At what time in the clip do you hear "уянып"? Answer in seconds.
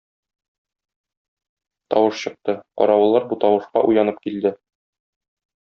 3.93-4.21